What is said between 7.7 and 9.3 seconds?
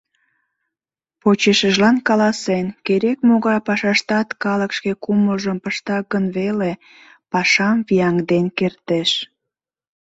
вияҥден кертеш.